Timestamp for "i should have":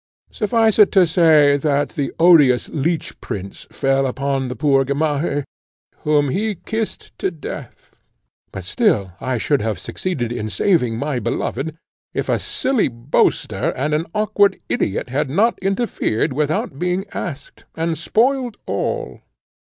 9.21-9.77